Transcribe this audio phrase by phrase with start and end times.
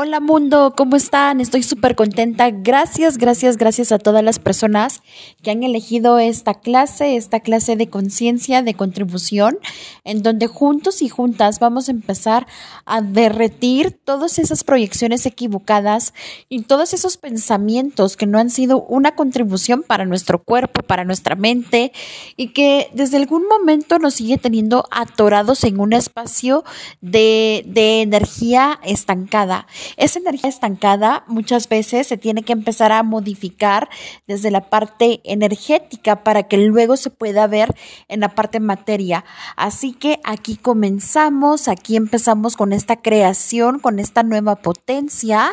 [0.00, 1.40] Hola mundo, ¿cómo están?
[1.40, 2.50] Estoy súper contenta.
[2.52, 5.02] Gracias, gracias, gracias a todas las personas
[5.42, 9.58] que han elegido esta clase, esta clase de conciencia, de contribución,
[10.04, 12.46] en donde juntos y juntas vamos a empezar
[12.84, 16.14] a derretir todas esas proyecciones equivocadas
[16.48, 21.34] y todos esos pensamientos que no han sido una contribución para nuestro cuerpo, para nuestra
[21.34, 21.90] mente
[22.36, 26.62] y que desde algún momento nos sigue teniendo atorados en un espacio
[27.00, 29.66] de, de energía estancada.
[29.96, 33.88] Esa energía estancada muchas veces se tiene que empezar a modificar
[34.26, 37.74] desde la parte energética para que luego se pueda ver
[38.08, 39.24] en la parte materia.
[39.56, 45.50] Así que aquí comenzamos, aquí empezamos con esta creación, con esta nueva potencia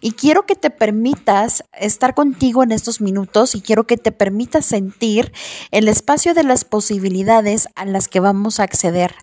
[0.00, 4.66] y quiero que te permitas estar contigo en estos minutos y quiero que te permitas
[4.66, 5.32] sentir
[5.70, 9.14] el espacio de las posibilidades a las que vamos a acceder.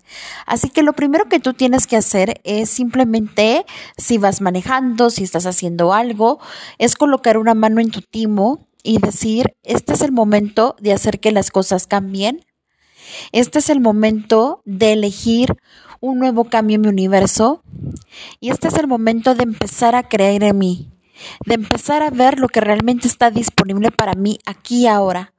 [0.45, 3.65] Así que lo primero que tú tienes que hacer es simplemente,
[3.97, 6.39] si vas manejando, si estás haciendo algo,
[6.77, 11.21] es colocar una mano en tu timo y decir, este es el momento de hacer
[11.21, 12.45] que las cosas cambien.
[13.31, 15.55] Este es el momento de elegir
[16.01, 17.63] un nuevo cambio en mi universo.
[18.41, 20.89] Y este es el momento de empezar a creer en mí,
[21.45, 25.33] de empezar a ver lo que realmente está disponible para mí aquí y ahora,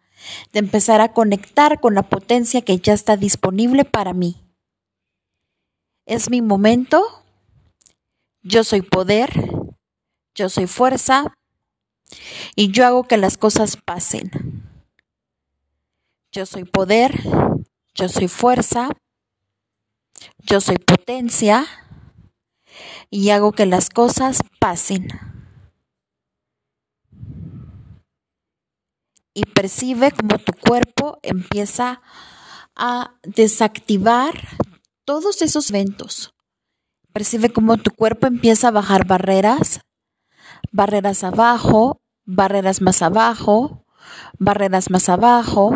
[0.54, 4.36] de empezar a conectar con la potencia que ya está disponible para mí.
[6.06, 7.21] Es mi momento
[8.42, 9.32] yo soy poder,
[10.34, 11.34] yo soy fuerza
[12.56, 14.30] y yo hago que las cosas pasen.
[16.32, 17.20] Yo soy poder,
[17.94, 18.88] yo soy fuerza,
[20.38, 21.66] yo soy potencia
[23.10, 25.08] y hago que las cosas pasen.
[29.34, 32.02] Y percibe como tu cuerpo empieza
[32.74, 34.34] a desactivar
[35.04, 36.31] todos esos eventos,
[37.12, 39.80] Percibe cómo tu cuerpo empieza a bajar barreras,
[40.70, 43.84] barreras abajo, barreras más abajo,
[44.38, 45.74] barreras más abajo,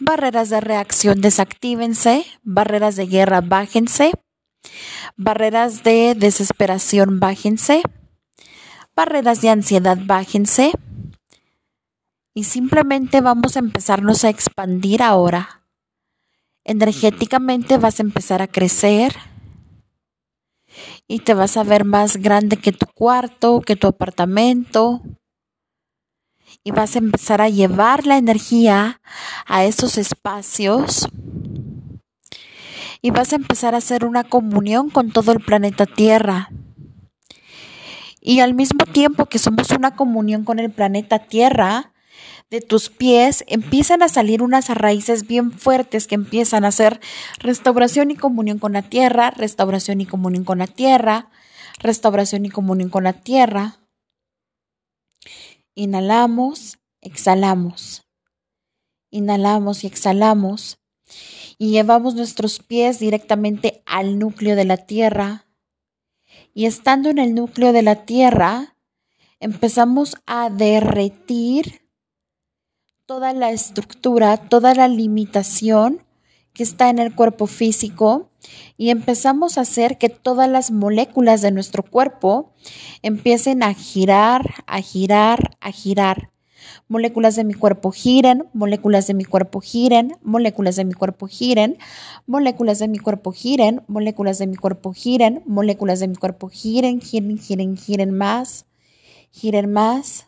[0.00, 4.12] barreras de reacción desactívense, barreras de guerra bájense,
[5.16, 7.82] barreras de desesperación bájense,
[8.96, 10.72] barreras de ansiedad bájense
[12.34, 15.62] y simplemente vamos a empezarnos a expandir ahora.
[16.64, 19.14] Energéticamente vas a empezar a crecer
[21.08, 25.02] y te vas a ver más grande que tu cuarto, que tu apartamento.
[26.64, 29.00] Y vas a empezar a llevar la energía
[29.46, 31.08] a esos espacios.
[33.02, 36.48] Y vas a empezar a hacer una comunión con todo el planeta Tierra.
[38.20, 41.92] Y al mismo tiempo que somos una comunión con el planeta Tierra,
[42.50, 47.00] de tus pies empiezan a salir unas raíces bien fuertes que empiezan a hacer
[47.38, 51.30] restauración y comunión con la tierra, restauración y comunión con la tierra,
[51.78, 53.80] restauración y comunión con la tierra.
[55.74, 58.06] Inhalamos, exhalamos.
[59.10, 60.78] Inhalamos y exhalamos.
[61.58, 65.46] Y llevamos nuestros pies directamente al núcleo de la tierra.
[66.54, 68.76] Y estando en el núcleo de la tierra,
[69.40, 71.85] empezamos a derretir
[73.06, 76.02] toda la estructura, toda la limitación
[76.52, 78.30] que está en el cuerpo físico
[78.76, 82.50] y empezamos a hacer que todas las moléculas de nuestro cuerpo
[83.02, 86.30] empiecen a girar, a girar, a girar.
[86.88, 91.78] Moléculas de mi cuerpo giren, moléculas de mi cuerpo giren, moléculas de mi cuerpo giren,
[92.26, 97.00] moléculas de mi cuerpo giren, moléculas de mi cuerpo giren, moléculas de mi cuerpo giren,
[97.00, 98.66] giren, giren, giren más,
[99.30, 100.25] giren más,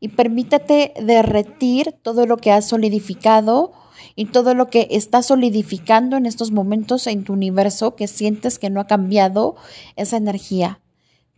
[0.00, 3.72] y permítate derretir todo lo que has solidificado
[4.14, 8.70] y todo lo que está solidificando en estos momentos en tu universo que sientes que
[8.70, 9.56] no ha cambiado
[9.96, 10.80] esa energía.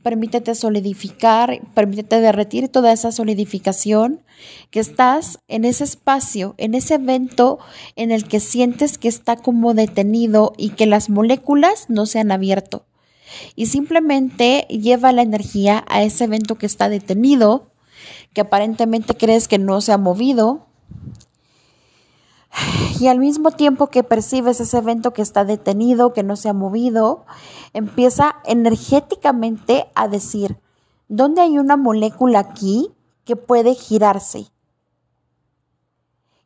[0.03, 4.23] Permítete solidificar, permítete derretir toda esa solidificación
[4.71, 7.59] que estás en ese espacio, en ese evento
[7.97, 12.33] en el que sientes que está como detenido y que las moléculas no se han
[12.33, 12.87] abierto.
[13.57, 17.70] Y simplemente lleva la energía a ese evento que está detenido
[18.33, 20.67] que aparentemente crees que no se ha movido.
[23.01, 26.53] Y al mismo tiempo que percibes ese evento que está detenido, que no se ha
[26.53, 27.25] movido,
[27.73, 30.59] empieza energéticamente a decir,
[31.09, 32.91] ¿dónde hay una molécula aquí
[33.25, 34.49] que puede girarse?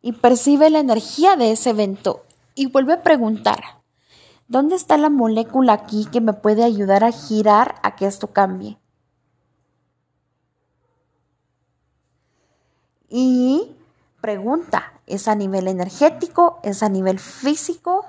[0.03, 2.25] Y percibe la energía de ese evento
[2.55, 3.61] y vuelve a preguntar,
[4.49, 8.79] ¿dónde está la molécula aquí que me puede ayudar a girar a que esto cambie?
[13.17, 13.77] Y
[14.21, 16.59] pregunta, ¿es a nivel energético?
[16.65, 18.05] ¿Es a nivel físico?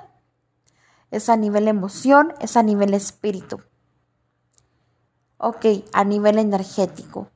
[1.12, 2.34] ¿Es a nivel emoción?
[2.42, 3.62] ¿Es a nivel espíritu?
[5.38, 5.64] Ok,
[5.94, 7.30] a nivel energético.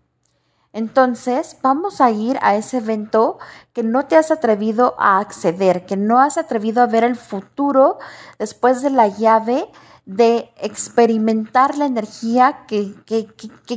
[0.74, 3.38] Entonces, vamos a ir a ese evento
[3.72, 8.00] que no te has atrevido a acceder, que no has atrevido a ver el futuro
[8.40, 9.70] después de la llave
[10.08, 12.96] de experimentar la energía que,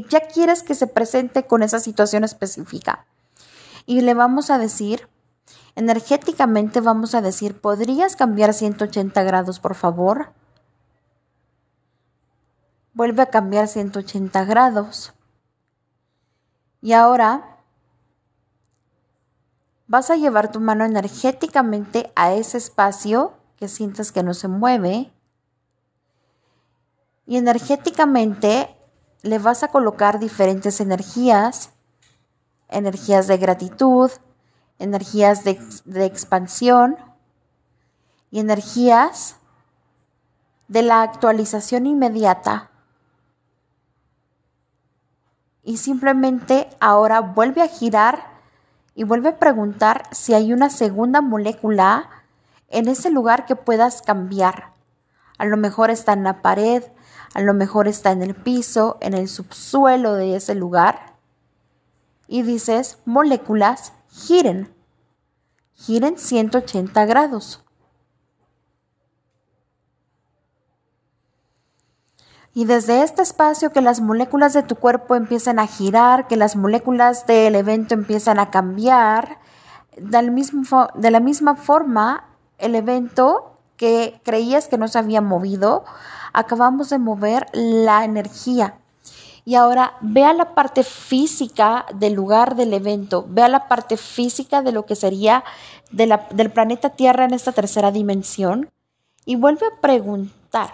[0.08, 3.04] ya quieres que se presente con esa situación específica.
[3.86, 5.08] Y le vamos a decir,
[5.74, 10.32] energéticamente vamos a decir, ¿podrías cambiar 180 grados, por favor?
[12.94, 15.14] Vuelve a cambiar 180 grados.
[16.80, 17.58] Y ahora
[19.86, 25.12] vas a llevar tu mano energéticamente a ese espacio que sientes que no se mueve
[27.26, 28.76] y energéticamente
[29.22, 31.70] le vas a colocar diferentes energías,
[32.72, 34.10] energías de gratitud,
[34.78, 36.96] energías de, de expansión
[38.30, 39.36] y energías
[40.68, 42.70] de la actualización inmediata.
[45.62, 48.32] Y simplemente ahora vuelve a girar
[48.94, 52.08] y vuelve a preguntar si hay una segunda molécula
[52.68, 54.72] en ese lugar que puedas cambiar.
[55.38, 56.82] A lo mejor está en la pared,
[57.34, 61.11] a lo mejor está en el piso, en el subsuelo de ese lugar.
[62.32, 64.74] Y dices, moléculas, giren.
[65.74, 67.62] Giren 180 grados.
[72.54, 76.56] Y desde este espacio que las moléculas de tu cuerpo empiezan a girar, que las
[76.56, 79.36] moléculas del evento empiezan a cambiar,
[79.98, 85.84] de la misma forma, el evento que creías que no se había movido,
[86.32, 88.78] acabamos de mover la energía.
[89.44, 94.70] Y ahora vea la parte física del lugar del evento, vea la parte física de
[94.70, 95.42] lo que sería
[95.90, 98.70] del planeta Tierra en esta tercera dimensión
[99.24, 100.70] y vuelve a preguntar,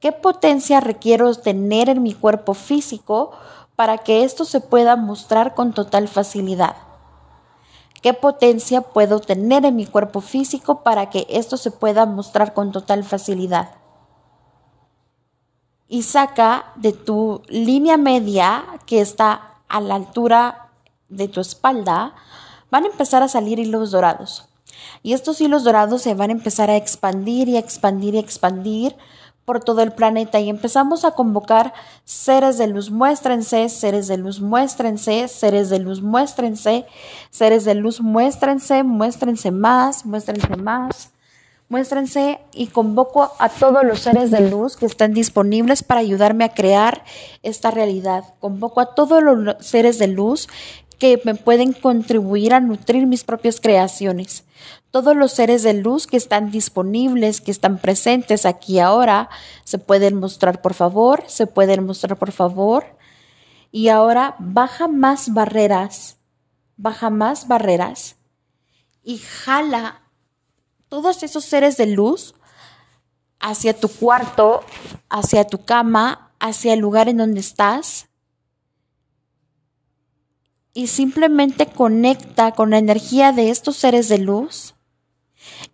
[0.00, 3.32] ¿qué potencia requiero tener en mi cuerpo físico
[3.74, 6.76] para que esto se pueda mostrar con total facilidad?
[8.02, 12.70] ¿Qué potencia puedo tener en mi cuerpo físico para que esto se pueda mostrar con
[12.70, 13.70] total facilidad?
[15.88, 20.68] Y saca de tu línea media que está a la altura
[21.08, 22.14] de tu espalda,
[22.70, 24.48] van a empezar a salir hilos dorados.
[25.02, 28.96] Y estos hilos dorados se van a empezar a expandir y expandir y expandir
[29.48, 31.72] por todo el planeta y empezamos a convocar
[32.04, 36.84] seres de luz, muéstrense, seres de luz, muéstrense, seres de luz, muéstrense,
[37.30, 41.12] seres de luz, muéstrense, muéstrense más, muéstrense más.
[41.68, 46.54] Muéstrense y convoco a todos los seres de luz que están disponibles para ayudarme a
[46.54, 47.04] crear
[47.42, 48.24] esta realidad.
[48.40, 50.48] Convoco a todos los seres de luz
[50.98, 54.44] que me pueden contribuir a nutrir mis propias creaciones.
[54.90, 59.28] Todos los seres de luz que están disponibles, que están presentes aquí ahora,
[59.64, 62.96] se pueden mostrar por favor, se pueden mostrar por favor.
[63.70, 66.16] Y ahora baja más barreras,
[66.78, 68.16] baja más barreras
[69.02, 70.07] y jala
[70.88, 72.34] todos esos seres de luz
[73.40, 74.62] hacia tu cuarto,
[75.08, 78.08] hacia tu cama, hacia el lugar en donde estás.
[80.72, 84.74] Y simplemente conecta con la energía de estos seres de luz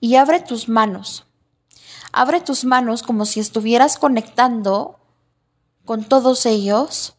[0.00, 1.26] y abre tus manos.
[2.12, 5.00] Abre tus manos como si estuvieras conectando
[5.84, 7.16] con todos ellos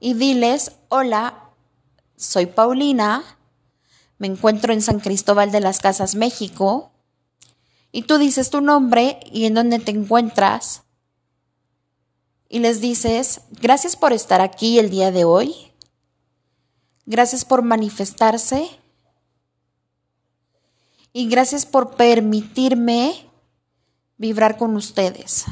[0.00, 1.50] y diles, hola,
[2.16, 3.35] soy Paulina
[4.18, 6.90] me encuentro en San Cristóbal de las Casas, México,
[7.92, 10.82] y tú dices tu nombre y en dónde te encuentras,
[12.48, 15.54] y les dices, gracias por estar aquí el día de hoy,
[17.04, 18.68] gracias por manifestarse,
[21.12, 23.28] y gracias por permitirme
[24.18, 25.46] vibrar con ustedes.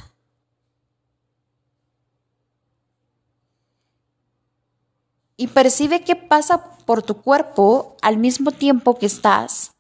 [5.37, 9.73] y percibe qué pasa por tu cuerpo al mismo tiempo que estás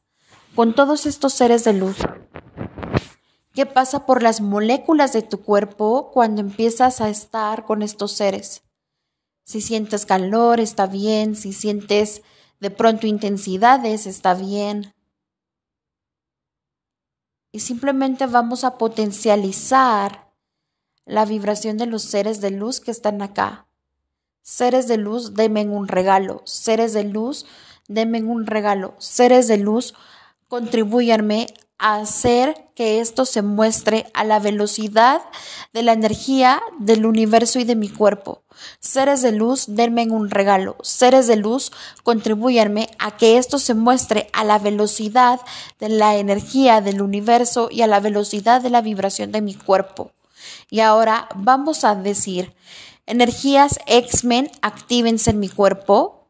[0.54, 1.96] con todos estos seres de luz.
[3.52, 8.62] ¿Qué pasa por las moléculas de tu cuerpo cuando empiezas a estar con estos seres?
[9.44, 11.36] Si sientes calor, está bien.
[11.36, 12.22] Si sientes
[12.60, 14.94] de pronto intensidades, está bien.
[17.52, 20.34] Y simplemente vamos a potencializar
[21.04, 23.68] la vibración de los seres de luz que están acá.
[24.46, 26.42] Seres de luz, denme un regalo.
[26.44, 27.46] Seres de luz,
[27.88, 28.94] denme un regalo.
[28.98, 29.94] Seres de luz,
[30.48, 31.46] contribuyanme
[31.78, 35.22] a hacer que esto se muestre a la velocidad
[35.72, 38.42] de la energía del universo y de mi cuerpo.
[38.80, 40.76] Seres de luz, denme un regalo.
[40.82, 41.72] Seres de luz,
[42.02, 45.40] contribuyanme a que esto se muestre a la velocidad
[45.80, 50.12] de la energía del universo y a la velocidad de la vibración de mi cuerpo.
[50.68, 52.52] Y ahora vamos a decir,
[53.06, 56.23] energías X-Men, actívense en mi cuerpo,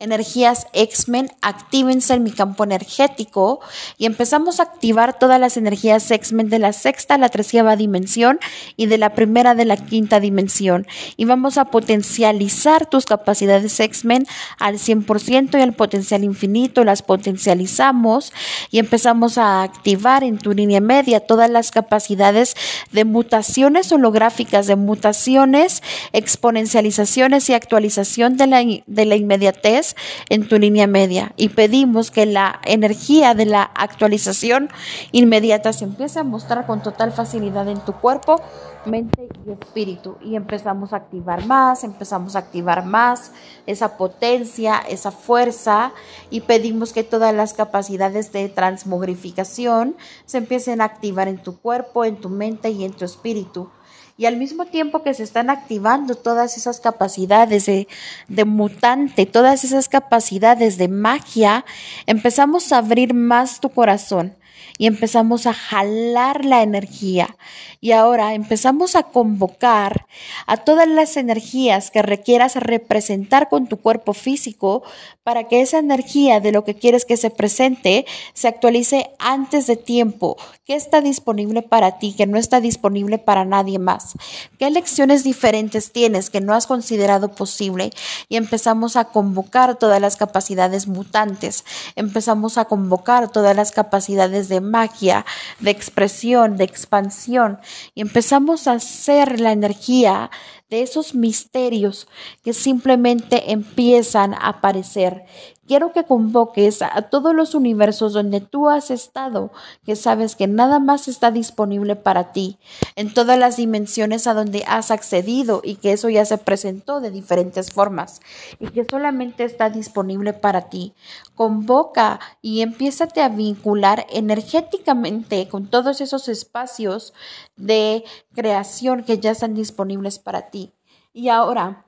[0.00, 3.60] energías X-Men, actívense en mi campo energético
[3.96, 8.40] y empezamos a activar todas las energías X-Men de la sexta a la treceava dimensión
[8.76, 10.86] y de la primera de la quinta dimensión.
[11.16, 14.26] Y vamos a potencializar tus capacidades X-Men
[14.58, 18.32] al 100% y al potencial infinito, las potencializamos
[18.70, 22.56] y empezamos a activar en tu línea media todas las capacidades
[22.90, 25.82] de mutaciones holográficas, de mutaciones,
[26.12, 29.83] exponencializaciones y actualización de la, de la inmediatez
[30.28, 31.32] en tu línea media.
[31.36, 34.70] Y pedimos que la energía de la actualización
[35.12, 38.40] inmediata se empiece a mostrar con total facilidad en tu cuerpo,
[38.86, 40.16] mente y espíritu.
[40.22, 43.32] Y empezamos a activar más, empezamos a activar más
[43.66, 45.92] esa potencia, esa fuerza.
[46.30, 52.04] Y pedimos que todas las capacidades de transmogrificación se empiecen a activar en tu cuerpo,
[52.04, 53.70] en tu mente y en tu espíritu
[54.16, 57.88] y al mismo tiempo que se están activando todas esas capacidades de,
[58.28, 61.64] de, mutante, todas esas capacidades de magia,
[62.06, 64.36] empezamos a abrir más tu corazón
[64.78, 67.36] y empezamos a jalar la energía.
[67.80, 70.06] Y ahora empezamos a convocar
[70.46, 74.82] a todas las energías que requieras representar con tu cuerpo físico
[75.22, 79.76] para que esa energía de lo que quieres que se presente se actualice antes de
[79.76, 80.36] tiempo.
[80.64, 84.14] ¿Qué está disponible para ti que no está disponible para nadie más?
[84.58, 87.90] ¿Qué lecciones diferentes tienes que no has considerado posible?
[88.30, 91.64] Y empezamos a convocar todas las capacidades mutantes.
[91.96, 95.24] Empezamos a convocar todas las capacidades de magia,
[95.60, 97.58] de expresión, de expansión.
[97.94, 100.30] Y empezamos a hacer la energía
[100.70, 102.08] de esos misterios
[102.42, 105.24] que simplemente empiezan a aparecer
[105.66, 109.50] Quiero que convoques a todos los universos donde tú has estado,
[109.84, 112.58] que sabes que nada más está disponible para ti,
[112.96, 117.10] en todas las dimensiones a donde has accedido y que eso ya se presentó de
[117.10, 118.20] diferentes formas
[118.60, 120.94] y que solamente está disponible para ti.
[121.34, 127.14] Convoca y empiézate a vincular energéticamente con todos esos espacios
[127.56, 128.04] de
[128.34, 130.74] creación que ya están disponibles para ti.
[131.12, 131.83] Y ahora,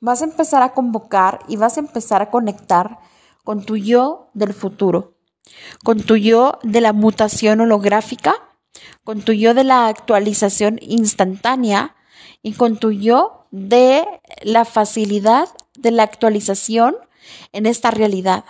[0.00, 2.98] vas a empezar a convocar y vas a empezar a conectar
[3.44, 5.14] con tu yo del futuro,
[5.84, 8.34] con tu yo de la mutación holográfica,
[9.04, 11.96] con tu yo de la actualización instantánea
[12.42, 14.06] y con tu yo de
[14.42, 16.96] la facilidad de la actualización
[17.52, 18.44] en esta realidad.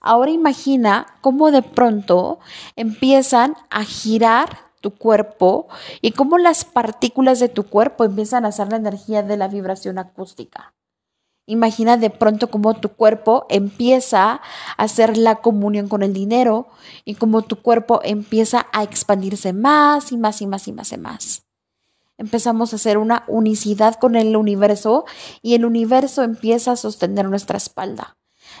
[0.00, 2.38] Ahora imagina cómo de pronto
[2.76, 5.68] empiezan a girar tu cuerpo
[6.00, 9.98] y cómo las partículas de tu cuerpo empiezan a hacer la energía de la vibración
[9.98, 10.74] acústica.
[11.46, 14.40] Imagina de pronto cómo tu cuerpo empieza a
[14.76, 16.68] hacer la comunión con el dinero
[17.06, 20.98] y cómo tu cuerpo empieza a expandirse más y más y más y más y
[20.98, 21.42] más.
[22.18, 25.06] Empezamos a hacer una unicidad con el universo
[25.40, 28.18] y el universo empieza a sostener nuestra espalda.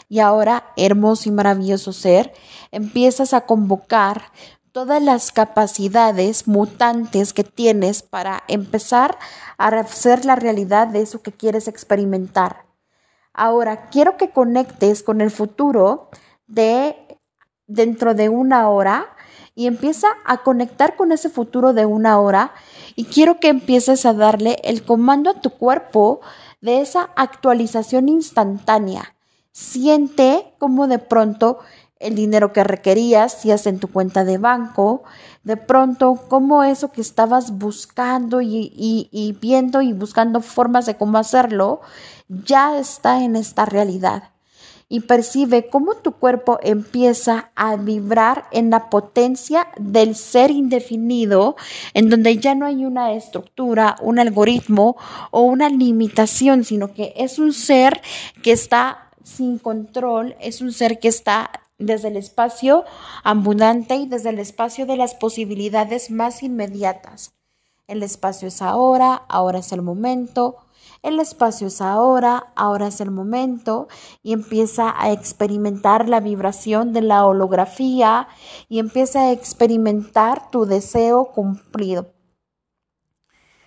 [0.08, 2.32] Y ahora, hermoso y maravilloso ser,
[2.70, 4.32] empiezas a convocar
[4.78, 9.18] todas las capacidades mutantes que tienes para empezar
[9.56, 12.64] a hacer la realidad de eso que quieres experimentar.
[13.32, 16.10] Ahora, quiero que conectes con el futuro
[16.46, 16.94] de
[17.66, 19.08] dentro de una hora
[19.56, 22.52] y empieza a conectar con ese futuro de una hora
[22.94, 26.20] y quiero que empieces a darle el comando a tu cuerpo
[26.60, 29.16] de esa actualización instantánea.
[29.50, 31.58] Siente como de pronto
[32.00, 35.02] el dinero que requerías, si es en tu cuenta de banco,
[35.44, 41.18] de pronto cómo eso que estabas buscando y, y, viendo y buscando formas de cómo
[41.18, 41.80] hacerlo,
[42.28, 44.30] ya está en esta realidad.
[44.90, 51.56] Y percibe cómo tu cuerpo empieza a vibrar en la potencia del ser indefinido,
[51.92, 54.96] en donde ya no hay una estructura, un algoritmo
[55.30, 58.00] o una limitación, sino que es un ser
[58.42, 62.84] que está sin control, es un ser que está desde el espacio
[63.24, 67.32] abundante y desde el espacio de las posibilidades más inmediatas.
[67.86, 70.56] El espacio es ahora, ahora es el momento,
[71.02, 73.88] el espacio es ahora, ahora es el momento
[74.22, 78.28] y empieza a experimentar la vibración de la holografía
[78.68, 82.12] y empieza a experimentar tu deseo cumplido.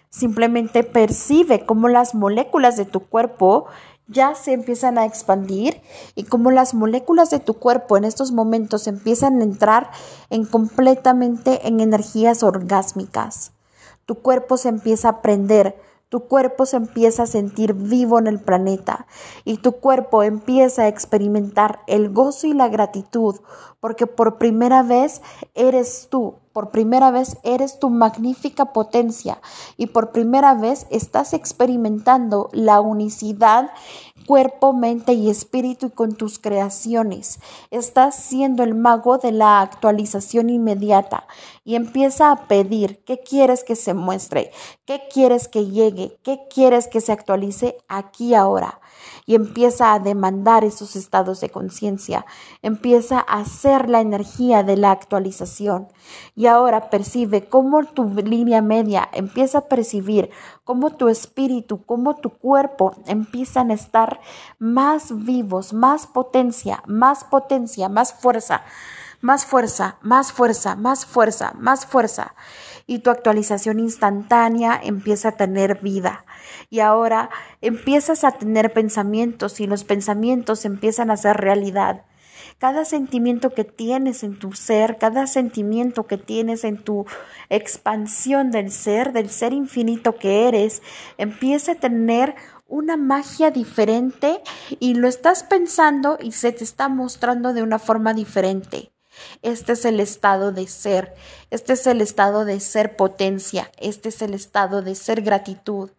[0.10, 3.68] Simplemente percibe cómo las moléculas de tu cuerpo
[4.12, 5.82] ya se empiezan a expandir
[6.16, 9.92] y como las moléculas de tu cuerpo en estos momentos empiezan a entrar
[10.30, 13.54] en completamente en energías orgásmicas.
[14.06, 15.76] Tu cuerpo se empieza a prender,
[16.10, 19.08] tu cuerpo se empieza a sentir vivo en el planeta
[19.46, 23.40] y tu cuerpo empieza a experimentar el gozo y la gratitud
[23.80, 25.22] porque por primera vez
[25.56, 29.40] eres tú por primera vez eres tu magnífica potencia
[29.78, 33.72] y por primera vez estás experimentando la unicidad
[34.32, 37.42] cuerpo, mente y espíritu y con tus creaciones.
[37.70, 41.28] Estás siendo el mago de la actualización inmediata
[41.66, 44.54] y empieza a pedir qué quieres que se muestre,
[44.86, 48.80] qué quieres que llegue, qué quieres que se actualice aquí ahora
[49.26, 52.26] y empieza a demandar esos estados de conciencia,
[52.62, 55.88] empieza a ser la energía de la actualización.
[56.36, 60.30] Y ahora percibe cómo tu línea media empieza a percibir
[60.64, 64.21] cómo tu espíritu, cómo tu cuerpo empiezan a estar
[64.60, 68.64] más vivos, más potencia, más potencia, más fuerza,
[69.22, 72.36] más fuerza, más fuerza, más fuerza, más fuerza.
[72.88, 76.26] Y tu actualización instantánea empieza a tener vida.
[76.70, 77.30] Y ahora
[77.62, 82.04] empiezas a tener pensamientos y los pensamientos empiezan a ser realidad
[82.62, 87.08] cada sentimiento que tienes en tu ser, cada sentimiento que tienes en tu
[87.50, 90.84] expansión del ser, del ser infinito que eres,
[91.18, 92.36] empieza a tener
[92.72, 94.42] una magia diferente
[94.80, 98.92] y lo estás pensando y se te está mostrando de una forma diferente.
[99.42, 101.14] Este es el estado de ser,
[101.50, 105.92] este es el estado de ser potencia, este es el estado de ser gratitud.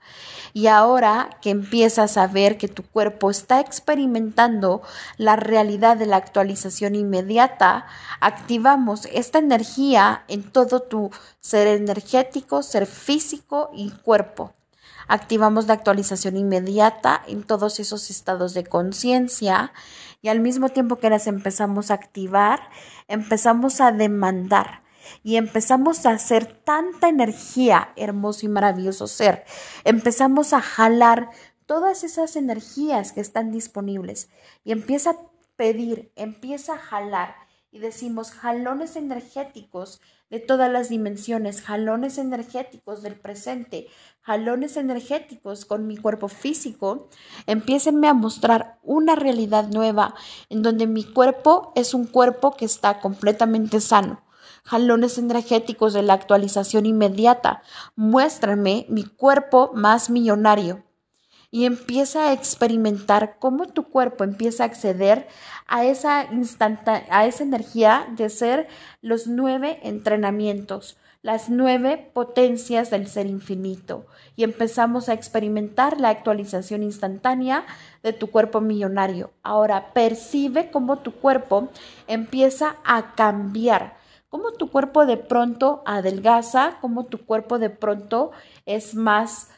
[0.54, 4.80] Y ahora que empiezas a ver que tu cuerpo está experimentando
[5.18, 7.86] la realidad de la actualización inmediata,
[8.20, 14.54] activamos esta energía en todo tu ser energético, ser físico y cuerpo.
[15.08, 19.72] Activamos la actualización inmediata en todos esos estados de conciencia
[20.20, 22.60] y al mismo tiempo que las empezamos a activar,
[23.08, 24.82] empezamos a demandar
[25.22, 29.44] y empezamos a hacer tanta energía, hermoso y maravilloso ser.
[29.84, 31.30] Empezamos a jalar
[31.66, 34.28] todas esas energías que están disponibles
[34.64, 35.16] y empieza a
[35.56, 37.34] pedir, empieza a jalar
[37.70, 40.00] y decimos jalones energéticos
[40.32, 43.88] de todas las dimensiones, jalones energéticos del presente,
[44.22, 47.10] jalones energéticos con mi cuerpo físico,
[47.46, 50.14] empiecenme a mostrar una realidad nueva
[50.48, 54.22] en donde mi cuerpo es un cuerpo que está completamente sano.
[54.64, 57.62] Jalones energéticos de la actualización inmediata,
[57.94, 60.82] muéstrame mi cuerpo más millonario
[61.52, 65.28] y empieza a experimentar cómo tu cuerpo empieza a acceder
[65.68, 66.26] a esa,
[67.10, 68.68] a esa energía de ser
[69.02, 76.82] los nueve entrenamientos, las nueve potencias del ser infinito y empezamos a experimentar la actualización
[76.82, 77.64] instantánea
[78.02, 79.30] de tu cuerpo millonario.
[79.42, 81.68] Ahora percibe cómo tu cuerpo
[82.06, 83.98] empieza a cambiar,
[84.30, 88.32] cómo tu cuerpo de pronto adelgaza, cómo tu cuerpo de pronto
[88.64, 89.50] es más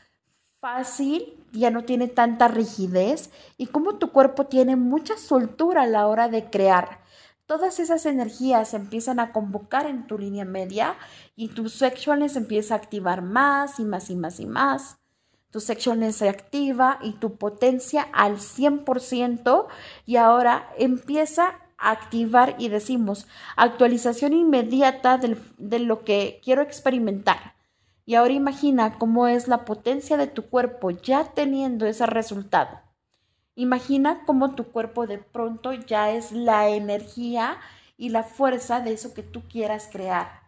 [0.61, 6.07] fácil, ya no tiene tanta rigidez y cómo tu cuerpo tiene mucha soltura a la
[6.07, 7.01] hora de crear.
[7.47, 10.97] Todas esas energías empiezan a convocar en tu línea media
[11.37, 14.99] y tu sexualness empieza a activar más y más y más y más.
[15.51, 19.67] Tu sexualness se activa y tu potencia al 100%
[20.07, 27.54] y ahora empieza a activar y decimos actualización inmediata de lo que quiero experimentar.
[28.07, 32.81] Y ahora imagina cómo es la potencia de tu cuerpo ya teniendo ese resultado.
[33.55, 37.59] Imagina cómo tu cuerpo de pronto ya es la energía
[37.97, 40.45] y la fuerza de eso que tú quieras crear.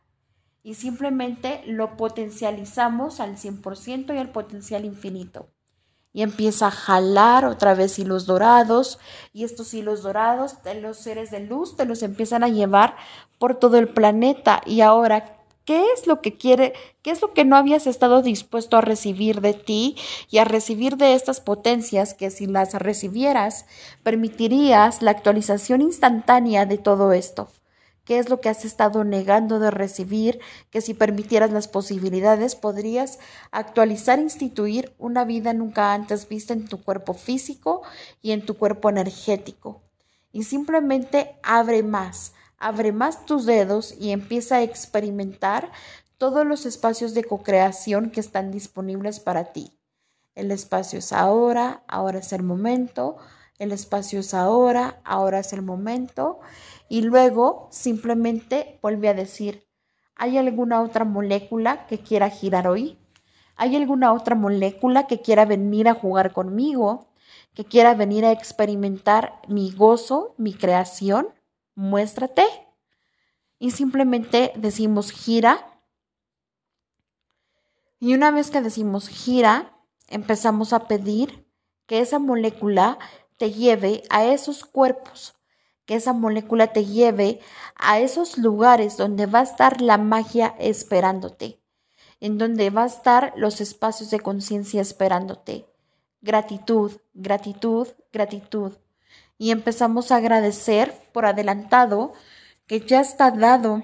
[0.63, 5.49] Y simplemente lo potencializamos al 100% y al potencial infinito.
[6.13, 8.99] Y empieza a jalar otra vez hilos dorados.
[9.33, 12.97] Y estos hilos dorados los seres de luz te los empiezan a llevar
[13.39, 14.63] por todo el planeta.
[14.67, 15.36] Y ahora
[15.67, 19.41] ¿Qué es lo que quiere, qué es lo que no habías estado dispuesto a recibir
[19.41, 19.97] de ti
[20.31, 23.67] y a recibir de estas potencias que si las recibieras
[24.05, 27.49] permitirías la actualización instantánea de todo esto?
[28.05, 30.39] ¿Qué es lo que has estado negando de recibir?
[30.71, 33.19] Que si permitieras las posibilidades podrías
[33.51, 37.83] actualizar, instituir una vida nunca antes vista en tu cuerpo físico
[38.23, 39.83] y en tu cuerpo energético.
[40.31, 45.71] Y simplemente abre más Abre más tus dedos y empieza a experimentar
[46.17, 49.79] todos los espacios de co-creación que están disponibles para ti.
[50.35, 53.17] El espacio es ahora, ahora es el momento,
[53.59, 56.41] el espacio es ahora, ahora es el momento.
[56.89, 59.67] Y luego simplemente vuelve a decir,
[60.15, 62.99] ¿hay alguna otra molécula que quiera girar hoy?
[63.57, 67.09] ¿Hay alguna otra molécula que quiera venir a jugar conmigo?
[67.55, 71.36] ¿Que quiera venir a experimentar mi gozo, mi creación?
[71.77, 72.45] Muéstrate.
[73.61, 75.81] Y simplemente decimos gira.
[78.01, 81.49] Y una vez que decimos gira, empezamos a pedir
[81.87, 82.99] que esa molécula
[83.37, 85.37] te lleve a esos cuerpos
[85.87, 87.41] que esa molécula te lleve
[87.77, 91.63] a esos lugares donde va a estar la magia esperándote,
[92.21, 95.67] en donde va a estar los espacios de conciencia esperándote.
[96.21, 98.73] Gratitud, gratitud, gratitud.
[99.39, 102.13] Y empezamos a agradecer por adelantado
[102.67, 103.83] que ya está dado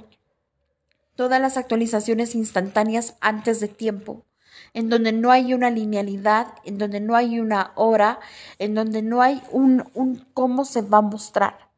[1.15, 4.25] todas las actualizaciones instantáneas antes de tiempo,
[4.75, 8.19] en donde no hay una linealidad, en donde no hay una hora,
[8.59, 11.71] en donde no hay un, un cómo se va a mostrar.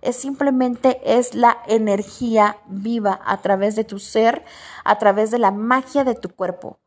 [0.00, 4.44] Es simplemente es la energía viva a través de tu ser,
[4.84, 6.78] a través de la magia de tu cuerpo.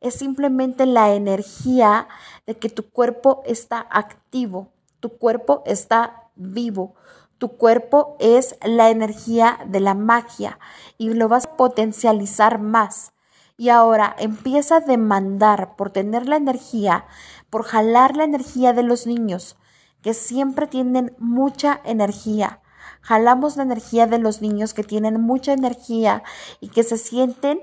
[0.00, 2.08] Es simplemente la energía
[2.46, 6.94] de que tu cuerpo está activo, tu cuerpo está vivo,
[7.38, 10.58] tu cuerpo es la energía de la magia
[10.98, 13.12] y lo vas a potencializar más.
[13.56, 17.06] Y ahora empieza a demandar por tener la energía,
[17.48, 19.56] por jalar la energía de los niños,
[20.02, 22.60] que siempre tienen mucha energía.
[23.02, 26.22] Jalamos la energía de los niños que tienen mucha energía
[26.60, 27.60] y que se sienten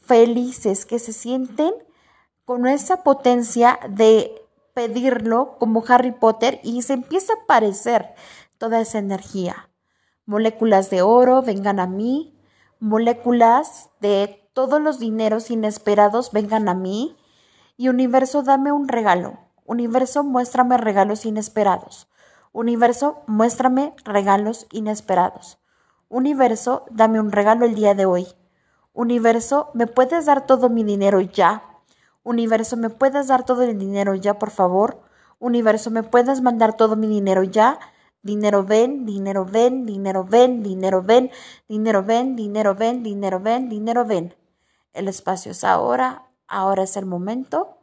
[0.00, 1.72] felices, que se sienten
[2.44, 4.41] con esa potencia de
[4.74, 8.14] pedirlo como Harry Potter y se empieza a aparecer
[8.58, 9.70] toda esa energía.
[10.24, 12.38] Moléculas de oro, vengan a mí.
[12.78, 17.16] Moléculas de todos los dineros inesperados, vengan a mí.
[17.76, 19.38] Y universo, dame un regalo.
[19.64, 22.08] Universo, muéstrame regalos inesperados.
[22.52, 25.58] Universo, muéstrame regalos inesperados.
[26.08, 28.26] Universo, dame un regalo el día de hoy.
[28.92, 31.71] Universo, ¿me puedes dar todo mi dinero ya?
[32.24, 35.02] Universo, ¿me puedes dar todo el dinero ya, por favor?
[35.38, 37.78] Universo, ¿me puedes mandar todo mi dinero ya?
[38.22, 41.32] Dinero ven, dinero ven, dinero ven, dinero ven,
[41.68, 44.36] dinero ven, dinero ven, dinero ven, dinero ven.
[44.92, 47.78] El espacio es ahora, ahora es el momento.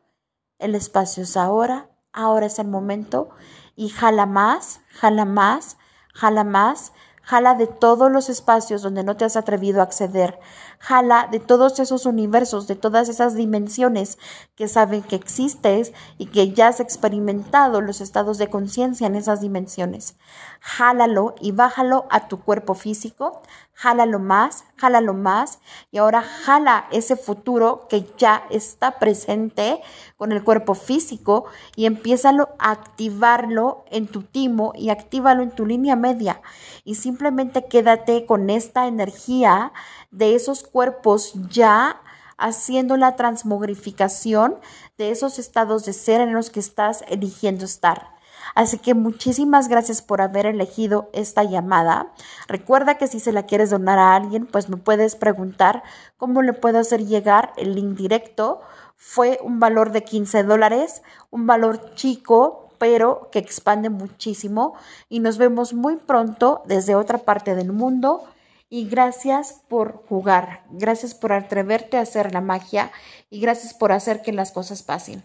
[0.58, 3.30] El espacio es ahora, ahora es el momento.
[3.76, 5.78] Y jala más, jala más,
[6.14, 6.94] jala más,
[7.30, 10.40] jala de todos los espacios donde no te has atrevido a acceder,
[10.80, 14.18] jala de todos esos universos, de todas esas dimensiones
[14.56, 19.42] que saben que existes y que ya has experimentado los estados de conciencia en esas
[19.42, 20.16] dimensiones.
[20.62, 23.42] Jálalo y bájalo a tu cuerpo físico,
[23.74, 25.60] jálalo más, jálalo más
[25.92, 29.82] y ahora jala ese futuro que ya está presente
[30.18, 35.66] con el cuerpo físico y empiézalo a activarlo en tu timo y actívalo en tu
[35.66, 36.42] línea media
[36.84, 39.72] y simplemente quédate con esta energía
[40.12, 42.02] de esos cuerpos ya
[42.38, 44.56] haciendo la transmogrificación
[44.98, 48.20] de esos estados de ser en los que estás eligiendo estar.
[48.56, 52.12] Así que muchísimas gracias por haber elegido esta llamada.
[52.48, 55.84] Recuerda que si se la quieres donar a alguien, pues me puedes preguntar
[56.18, 58.62] cómo le puedo hacer llegar el link directo.
[58.96, 64.74] Fue un valor de 15 dólares, un valor chico, pero que expande muchísimo
[65.10, 68.24] y nos vemos muy pronto desde otra parte del mundo.
[68.70, 72.92] Y gracias por jugar, gracias por atreverte a hacer la magia
[73.30, 75.24] y gracias por hacer que las cosas pasen.